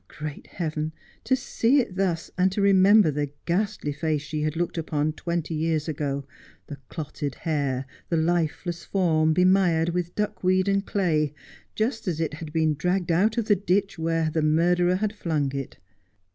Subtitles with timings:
[0.07, 0.93] Great Heaven,
[1.25, 5.53] to see it thus, and to remember the ghastly face she had looked upon twenty
[5.53, 6.25] years ago,
[6.65, 11.35] the clotted hair, the lifeless form, bemired with duck weed and clay,
[11.75, 15.51] just as it had been dragged out of the ditch where the murderer had flung
[15.55, 15.77] it.